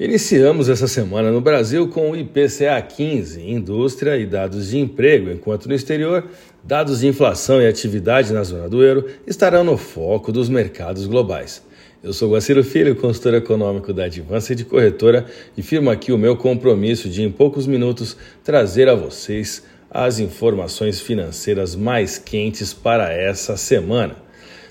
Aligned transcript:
Iniciamos 0.00 0.70
essa 0.70 0.88
semana 0.88 1.30
no 1.30 1.42
Brasil 1.42 1.86
com 1.86 2.10
o 2.10 2.16
IPCA 2.16 2.80
15, 2.80 3.42
indústria 3.42 4.16
e 4.16 4.24
dados 4.24 4.70
de 4.70 4.78
emprego, 4.78 5.30
enquanto 5.30 5.68
no 5.68 5.74
exterior, 5.74 6.26
dados 6.64 7.00
de 7.00 7.06
inflação 7.06 7.60
e 7.60 7.68
atividade 7.68 8.32
na 8.32 8.42
zona 8.42 8.66
do 8.66 8.82
euro 8.82 9.04
estarão 9.26 9.62
no 9.62 9.76
foco 9.76 10.32
dos 10.32 10.48
mercados 10.48 11.06
globais. 11.06 11.62
Eu 12.02 12.14
sou 12.14 12.30
Guaciro 12.30 12.64
Filho, 12.64 12.96
consultor 12.96 13.34
econômico 13.34 13.92
da 13.92 14.04
Advança 14.04 14.54
de 14.54 14.64
Corretora, 14.64 15.26
e 15.54 15.60
firmo 15.60 15.90
aqui 15.90 16.12
o 16.12 16.18
meu 16.18 16.34
compromisso 16.34 17.06
de, 17.06 17.22
em 17.22 17.30
poucos 17.30 17.66
minutos, 17.66 18.16
trazer 18.42 18.88
a 18.88 18.94
vocês 18.94 19.62
as 19.90 20.18
informações 20.18 20.98
financeiras 20.98 21.76
mais 21.76 22.16
quentes 22.16 22.72
para 22.72 23.12
essa 23.12 23.54
semana. 23.54 24.16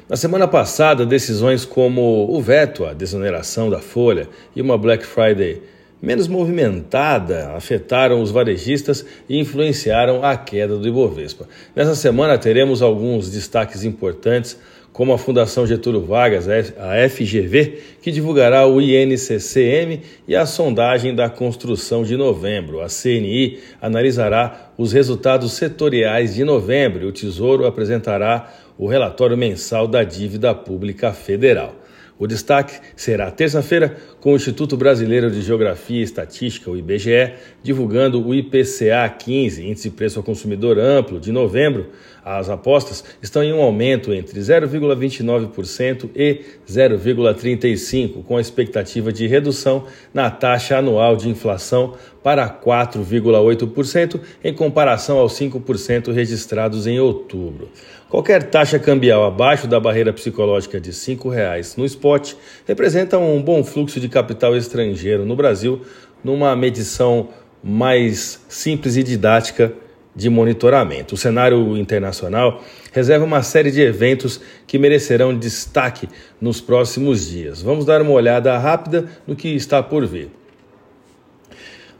Na 0.09 0.15
semana 0.15 0.47
passada, 0.47 1.05
decisões 1.05 1.63
como 1.63 2.35
o 2.35 2.41
veto 2.41 2.83
à 2.83 2.93
desoneração 2.93 3.69
da 3.69 3.77
folha 3.77 4.27
e 4.55 4.61
uma 4.61 4.75
Black 4.75 5.05
Friday 5.05 5.61
menos 6.01 6.27
movimentada 6.27 7.51
afetaram 7.51 8.21
os 8.21 8.31
varejistas 8.31 9.05
e 9.27 9.37
influenciaram 9.37 10.23
a 10.23 10.37
queda 10.37 10.77
do 10.77 10.87
Ibovespa. 10.87 11.47
Nessa 11.75 11.95
semana 11.95 12.37
teremos 12.37 12.81
alguns 12.81 13.29
destaques 13.29 13.83
importantes, 13.83 14.57
como 14.91 15.13
a 15.13 15.17
Fundação 15.17 15.67
Getúlio 15.67 16.01
Vargas, 16.01 16.47
a 16.49 17.09
FGV, 17.09 17.79
que 18.01 18.11
divulgará 18.11 18.65
o 18.67 18.81
INCCM 18.81 20.01
e 20.27 20.35
a 20.35 20.45
sondagem 20.45 21.13
da 21.13 21.29
construção 21.29 22.03
de 22.03 22.17
novembro. 22.17 22.81
A 22.81 22.87
CNI 22.87 23.59
analisará 23.81 24.71
os 24.77 24.91
resultados 24.91 25.53
setoriais 25.53 26.35
de 26.35 26.43
novembro 26.43 27.05
e 27.05 27.07
o 27.07 27.11
Tesouro 27.11 27.65
apresentará 27.65 28.51
o 28.77 28.87
relatório 28.87 29.37
mensal 29.37 29.87
da 29.87 30.03
dívida 30.03 30.55
pública 30.55 31.13
federal. 31.13 31.75
O 32.19 32.27
destaque 32.27 32.81
será 32.97 33.31
terça-feira 33.31 33.95
com 34.19 34.33
o 34.33 34.35
Instituto 34.35 34.75
Brasileiro 34.75 35.31
de 35.31 35.41
Geografia 35.41 36.01
e 36.01 36.03
Estatística, 36.03 36.69
o 36.69 36.75
IBGE, 36.75 37.35
divulgando 37.63 38.21
o 38.21 38.35
IPCA 38.35 39.07
15, 39.17 39.65
Índice 39.65 39.89
de 39.89 39.95
Preço 39.95 40.19
ao 40.19 40.23
Consumidor 40.23 40.77
Amplo, 40.77 41.17
de 41.17 41.31
novembro. 41.31 41.91
As 42.21 42.49
apostas 42.49 43.05
estão 43.21 43.41
em 43.41 43.53
um 43.53 43.61
aumento 43.61 44.13
entre 44.13 44.37
0,29% 44.37 46.09
e 46.13 46.41
0,35%, 46.69 48.21
com 48.21 48.35
a 48.35 48.41
expectativa 48.41 49.13
de 49.13 49.25
redução 49.25 49.85
na 50.13 50.29
taxa 50.29 50.77
anual 50.77 51.15
de 51.15 51.29
inflação 51.29 51.93
para 52.23 52.49
4,8%, 52.49 54.19
em 54.43 54.53
comparação 54.53 55.17
aos 55.17 55.33
5% 55.33 56.11
registrados 56.11 56.85
em 56.85 56.99
outubro. 56.99 57.69
Qualquer 58.09 58.43
taxa 58.43 58.79
cambial 58.79 59.25
abaixo 59.25 59.67
da 59.67 59.79
barreira 59.79 60.11
psicológica 60.11 60.79
de 60.79 60.89
R$ 60.89 60.95
5,00 60.95 61.77
no 61.77 61.85
spot 61.85 62.33
representa 62.67 63.17
um 63.17 63.41
bom 63.41 63.63
fluxo 63.63 63.99
de 63.99 64.09
capital 64.09 64.55
estrangeiro 64.55 65.25
no 65.25 65.35
Brasil, 65.35 65.81
numa 66.23 66.55
medição 66.55 67.29
mais 67.63 68.43
simples 68.49 68.97
e 68.97 69.03
didática 69.03 69.71
de 70.15 70.29
monitoramento. 70.29 71.15
O 71.15 71.17
cenário 71.17 71.77
internacional 71.77 72.63
reserva 72.91 73.25
uma 73.25 73.43
série 73.43 73.71
de 73.71 73.81
eventos 73.81 74.41
que 74.65 74.77
merecerão 74.77 75.37
destaque 75.37 76.09
nos 76.41 76.59
próximos 76.59 77.29
dias. 77.29 77.61
Vamos 77.61 77.85
dar 77.85 78.01
uma 78.01 78.11
olhada 78.11 78.57
rápida 78.57 79.05
no 79.25 79.35
que 79.35 79.49
está 79.49 79.81
por 79.81 80.05
vir. 80.05 80.38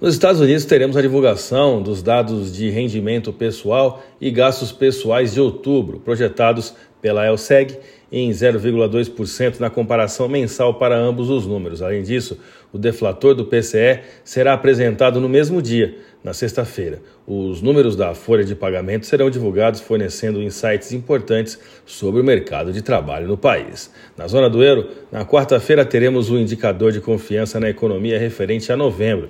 Nos 0.01 0.13
Estados 0.13 0.39
Unidos, 0.39 0.63
teremos 0.63 0.95
a 0.95 1.01
divulgação 1.01 1.81
dos 1.81 2.01
dados 2.01 2.55
de 2.55 2.69
rendimento 2.69 3.33
pessoal 3.33 4.01
e 4.21 4.31
gastos 4.31 4.71
pessoais 4.71 5.33
de 5.33 5.41
outubro, 5.41 5.99
projetados 5.99 6.73
pela 7.01 7.27
ELSEG 7.27 7.77
em 8.11 8.29
0,2% 8.31 9.59
na 9.59 9.69
comparação 9.69 10.27
mensal 10.27 10.73
para 10.75 10.97
ambos 10.97 11.29
os 11.29 11.45
números. 11.45 11.81
Além 11.81 12.01
disso, 12.01 12.39
o 12.73 12.77
deflator 12.77 13.35
do 13.35 13.45
PCE 13.45 13.99
será 14.23 14.53
apresentado 14.53 15.19
no 15.19 15.29
mesmo 15.29 15.61
dia, 15.61 15.97
na 16.23 16.33
sexta-feira. 16.33 17.01
Os 17.25 17.61
números 17.61 17.95
da 17.95 18.13
folha 18.13 18.43
de 18.43 18.55
pagamento 18.55 19.05
serão 19.05 19.29
divulgados, 19.29 19.79
fornecendo 19.79 20.41
insights 20.41 20.91
importantes 20.91 21.59
sobre 21.85 22.19
o 22.21 22.23
mercado 22.23 22.73
de 22.73 22.81
trabalho 22.81 23.27
no 23.27 23.37
país. 23.37 23.91
Na 24.17 24.27
zona 24.27 24.49
do 24.49 24.63
euro, 24.63 24.89
na 25.11 25.25
quarta-feira 25.25 25.85
teremos 25.85 26.29
o 26.29 26.37
indicador 26.37 26.91
de 26.91 26.99
confiança 26.99 27.59
na 27.59 27.69
economia 27.69 28.19
referente 28.19 28.71
a 28.71 28.77
novembro 28.77 29.29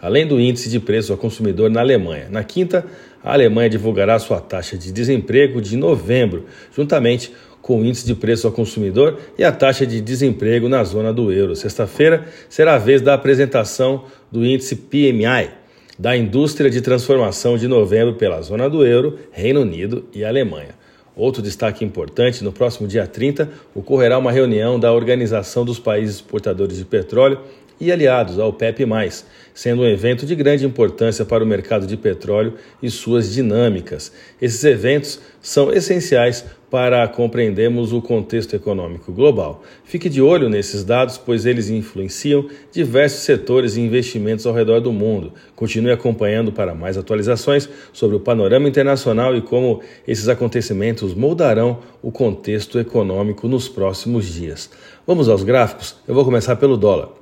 além 0.00 0.26
do 0.26 0.40
índice 0.40 0.68
de 0.68 0.78
preço 0.78 1.12
ao 1.12 1.18
consumidor 1.18 1.70
na 1.70 1.80
Alemanha. 1.80 2.28
Na 2.30 2.44
quinta, 2.44 2.84
a 3.22 3.32
Alemanha 3.32 3.68
divulgará 3.68 4.18
sua 4.18 4.40
taxa 4.40 4.76
de 4.76 4.92
desemprego 4.92 5.60
de 5.60 5.76
novembro, 5.76 6.46
juntamente 6.74 7.32
com 7.70 7.82
o 7.82 7.84
índice 7.84 8.04
de 8.04 8.16
preço 8.16 8.48
ao 8.48 8.52
consumidor 8.52 9.16
e 9.38 9.44
a 9.44 9.52
taxa 9.52 9.86
de 9.86 10.00
desemprego 10.00 10.68
na 10.68 10.82
zona 10.82 11.12
do 11.12 11.30
euro. 11.30 11.54
Sexta-feira 11.54 12.26
será 12.48 12.74
a 12.74 12.78
vez 12.78 13.00
da 13.00 13.14
apresentação 13.14 14.06
do 14.28 14.44
índice 14.44 14.74
PMI 14.74 15.50
da 15.96 16.16
indústria 16.16 16.68
de 16.68 16.80
transformação 16.80 17.56
de 17.56 17.68
novembro 17.68 18.14
pela 18.14 18.42
zona 18.42 18.68
do 18.68 18.84
euro, 18.84 19.20
Reino 19.30 19.60
Unido 19.60 20.04
e 20.12 20.24
Alemanha. 20.24 20.74
Outro 21.14 21.40
destaque 21.40 21.84
importante: 21.84 22.42
no 22.42 22.50
próximo 22.50 22.88
dia 22.88 23.06
30 23.06 23.48
ocorrerá 23.72 24.18
uma 24.18 24.32
reunião 24.32 24.80
da 24.80 24.92
Organização 24.92 25.64
dos 25.64 25.78
Países 25.78 26.16
Exportadores 26.16 26.76
de 26.76 26.84
Petróleo 26.84 27.38
e 27.80 27.90
aliados 27.90 28.38
ao 28.38 28.52
PEP, 28.52 28.84
sendo 29.54 29.82
um 29.82 29.86
evento 29.86 30.26
de 30.26 30.34
grande 30.34 30.66
importância 30.66 31.24
para 31.24 31.42
o 31.42 31.46
mercado 31.46 31.86
de 31.86 31.96
petróleo 31.96 32.54
e 32.82 32.90
suas 32.90 33.32
dinâmicas. 33.32 34.12
Esses 34.40 34.62
eventos 34.64 35.20
são 35.40 35.72
essenciais 35.72 36.44
para 36.70 37.06
compreendermos 37.08 37.92
o 37.92 38.00
contexto 38.00 38.54
econômico 38.54 39.12
global. 39.12 39.62
Fique 39.84 40.08
de 40.08 40.22
olho 40.22 40.48
nesses 40.48 40.84
dados, 40.84 41.18
pois 41.18 41.44
eles 41.44 41.68
influenciam 41.68 42.46
diversos 42.70 43.22
setores 43.22 43.76
e 43.76 43.80
investimentos 43.80 44.46
ao 44.46 44.54
redor 44.54 44.80
do 44.80 44.92
mundo. 44.92 45.32
Continue 45.56 45.90
acompanhando 45.90 46.52
para 46.52 46.74
mais 46.74 46.96
atualizações 46.96 47.68
sobre 47.92 48.16
o 48.16 48.20
panorama 48.20 48.68
internacional 48.68 49.36
e 49.36 49.42
como 49.42 49.80
esses 50.06 50.28
acontecimentos 50.28 51.12
moldarão 51.12 51.80
o 52.00 52.12
contexto 52.12 52.78
econômico 52.78 53.48
nos 53.48 53.68
próximos 53.68 54.26
dias. 54.32 54.70
Vamos 55.04 55.28
aos 55.28 55.42
gráficos? 55.42 55.96
Eu 56.06 56.14
vou 56.14 56.24
começar 56.24 56.54
pelo 56.54 56.76
dólar. 56.76 57.19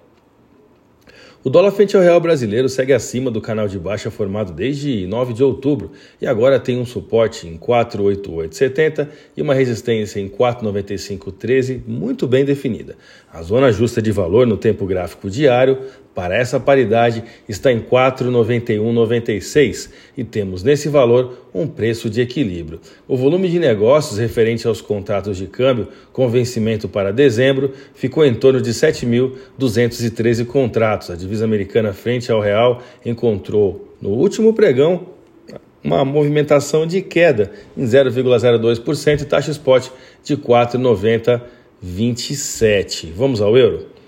O 1.44 1.50
dólar 1.50 1.70
frente 1.70 1.96
ao 1.96 2.02
real 2.02 2.20
brasileiro 2.20 2.68
segue 2.68 2.92
acima 2.92 3.30
do 3.30 3.40
canal 3.40 3.68
de 3.68 3.78
baixa 3.78 4.10
formado 4.10 4.52
desde 4.52 5.06
9 5.06 5.32
de 5.32 5.44
outubro 5.44 5.92
e 6.20 6.26
agora 6.26 6.58
tem 6.58 6.76
um 6.76 6.84
suporte 6.84 7.46
em 7.46 7.56
48870 7.56 9.08
e 9.36 9.42
uma 9.42 9.54
resistência 9.54 10.18
em 10.18 10.28
49513 10.28 11.84
muito 11.86 12.26
bem 12.26 12.44
definida. 12.44 12.96
A 13.32 13.40
zona 13.40 13.70
justa 13.70 14.02
de 14.02 14.10
valor 14.10 14.48
no 14.48 14.56
tempo 14.56 14.84
gráfico 14.84 15.30
diário 15.30 15.78
para 16.18 16.36
essa 16.36 16.58
paridade 16.58 17.22
está 17.48 17.70
em 17.70 17.78
4,9196 17.78 19.90
e 20.16 20.24
temos 20.24 20.64
nesse 20.64 20.88
valor 20.88 21.46
um 21.54 21.64
preço 21.64 22.10
de 22.10 22.20
equilíbrio. 22.20 22.80
O 23.06 23.16
volume 23.16 23.48
de 23.48 23.60
negócios 23.60 24.18
referente 24.18 24.66
aos 24.66 24.80
contratos 24.80 25.36
de 25.36 25.46
câmbio 25.46 25.86
com 26.12 26.28
vencimento 26.28 26.88
para 26.88 27.12
dezembro 27.12 27.72
ficou 27.94 28.24
em 28.24 28.34
torno 28.34 28.60
de 28.60 28.72
7.213 28.72 30.44
contratos. 30.44 31.12
Divisa 31.28 31.44
americana 31.44 31.92
frente 31.92 32.32
ao 32.32 32.40
real 32.40 32.80
encontrou 33.04 33.94
no 34.00 34.08
último 34.08 34.54
pregão 34.54 35.08
uma 35.84 36.02
movimentação 36.02 36.86
de 36.86 37.02
queda 37.02 37.52
em 37.76 37.84
0,02% 37.84 39.20
e 39.20 39.26
taxa 39.26 39.50
spot 39.50 39.90
de 40.24 40.38
4,9027. 40.38 43.12
Vamos 43.14 43.42
ao 43.42 43.58
euro? 43.58 43.98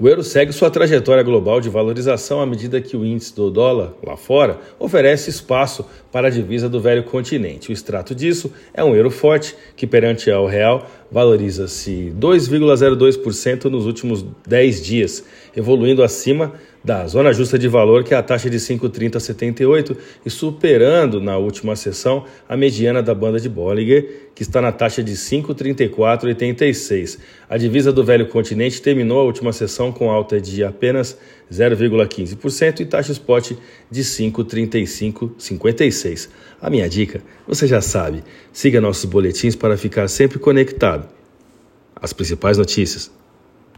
O 0.00 0.08
euro 0.08 0.24
segue 0.24 0.50
sua 0.50 0.70
trajetória 0.70 1.22
global 1.22 1.60
de 1.60 1.68
valorização 1.68 2.40
à 2.40 2.46
medida 2.46 2.80
que 2.80 2.96
o 2.96 3.04
índice 3.04 3.36
do 3.36 3.50
dólar, 3.50 3.92
lá 4.02 4.16
fora, 4.16 4.58
oferece 4.78 5.28
espaço 5.28 5.84
para 6.10 6.28
a 6.28 6.30
divisa 6.30 6.70
do 6.70 6.80
velho 6.80 7.04
continente. 7.04 7.68
O 7.68 7.72
extrato 7.74 8.14
disso 8.14 8.50
é 8.72 8.82
um 8.82 8.96
euro 8.96 9.10
forte, 9.10 9.54
que 9.76 9.86
perante 9.86 10.30
ao 10.30 10.46
real 10.46 10.90
valoriza-se 11.12 12.14
2,02% 12.18 13.66
nos 13.66 13.84
últimos 13.84 14.24
10 14.46 14.82
dias, 14.82 15.22
evoluindo 15.54 16.02
acima 16.02 16.54
da 16.82 17.06
zona 17.06 17.30
justa 17.32 17.56
de 17.58 17.68
valor, 17.68 18.02
que 18.02 18.14
é 18.14 18.16
a 18.16 18.22
taxa 18.22 18.48
de 18.48 18.56
5,3078, 18.56 19.94
e 20.24 20.30
superando 20.30 21.20
na 21.20 21.36
última 21.36 21.76
sessão 21.76 22.24
a 22.48 22.56
mediana 22.56 23.02
da 23.02 23.14
banda 23.14 23.38
de 23.38 23.50
Bollinger, 23.50 24.30
que 24.34 24.42
está 24.42 24.62
na 24.62 24.72
taxa 24.72 25.02
de 25.02 25.12
5,3486. 25.12 27.18
A 27.48 27.56
divisa 27.58 27.92
do 27.92 28.02
velho 28.02 28.26
continente 28.28 28.80
terminou 28.80 29.20
a 29.20 29.24
última 29.24 29.52
sessão 29.52 29.92
com 29.92 30.10
alta 30.10 30.40
de 30.40 30.64
apenas 30.64 31.18
0,15% 31.52 32.80
e 32.80 32.86
taxa 32.86 33.12
spot 33.12 33.52
de 33.90 34.02
5,3556. 34.02 36.30
A 36.60 36.68
minha 36.70 36.88
dica, 36.88 37.20
você 37.46 37.66
já 37.66 37.82
sabe, 37.82 38.24
siga 38.52 38.80
nossos 38.80 39.04
boletins 39.04 39.54
para 39.54 39.76
ficar 39.76 40.08
sempre 40.08 40.38
conectado. 40.38 41.06
As 41.94 42.14
principais 42.14 42.56
notícias 42.56 43.19